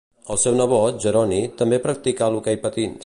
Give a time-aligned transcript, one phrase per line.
[0.35, 2.99] El seu nebot, Jeroni, també practicà l'hoquei patins.